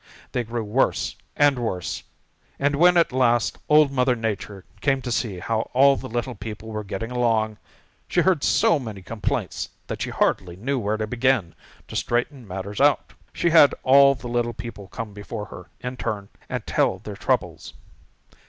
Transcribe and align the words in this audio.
They 0.31 0.43
grew 0.43 0.63
worse 0.63 1.15
and 1.35 1.59
worse, 1.59 2.01
and 2.57 2.75
when 2.77 2.97
at 2.97 3.11
last 3.11 3.59
Old 3.69 3.91
Mother 3.91 4.15
Nature 4.15 4.65
came 4.79 4.99
to 5.03 5.11
see 5.11 5.37
how 5.37 5.69
all 5.75 5.95
the 5.95 6.09
little 6.09 6.33
people 6.33 6.71
were 6.71 6.83
getting 6.83 7.11
along, 7.11 7.59
she 8.07 8.21
heard 8.21 8.43
so 8.43 8.79
many 8.79 9.03
complaints 9.03 9.69
that 9.85 10.01
she 10.01 10.09
hardly 10.09 10.55
knew 10.55 10.79
where 10.79 10.97
to 10.97 11.05
begin 11.05 11.53
to 11.87 11.95
straighten 11.95 12.47
matters 12.47 12.81
out. 12.81 13.13
She 13.31 13.51
had 13.51 13.75
all 13.83 14.15
the 14.15 14.27
little 14.27 14.53
people 14.53 14.87
come 14.87 15.13
before 15.13 15.45
her 15.45 15.69
in 15.81 15.97
turn 15.97 16.29
and 16.49 16.65
tell 16.65 16.97
their 16.97 17.15
troubles. 17.15 17.73